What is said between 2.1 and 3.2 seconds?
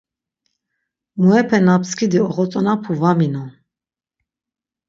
oxotzonapu va